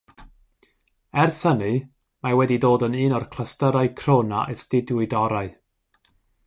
Ers 1.23 1.41
hynny, 1.49 1.73
mae 2.27 2.37
wedi 2.39 2.57
dod 2.65 2.87
yn 2.89 2.97
un 3.05 3.15
o'r 3.19 3.29
clystyrau 3.35 3.93
crwn 4.01 4.35
a 4.41 4.43
astudiwyd 4.55 5.17
orau. 5.27 5.55